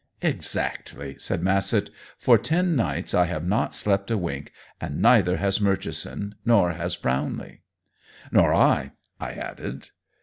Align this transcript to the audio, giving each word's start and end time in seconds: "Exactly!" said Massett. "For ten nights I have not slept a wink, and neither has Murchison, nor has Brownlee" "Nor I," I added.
"Exactly!" 0.23 1.15
said 1.19 1.41
Massett. 1.43 1.91
"For 2.17 2.39
ten 2.39 2.75
nights 2.75 3.13
I 3.13 3.25
have 3.25 3.45
not 3.45 3.75
slept 3.75 4.09
a 4.09 4.17
wink, 4.17 4.51
and 4.81 4.99
neither 4.99 5.37
has 5.37 5.61
Murchison, 5.61 6.33
nor 6.43 6.71
has 6.71 6.95
Brownlee" 6.95 7.61
"Nor 8.31 8.51
I," 8.51 8.93
I 9.19 9.33
added. 9.33 9.89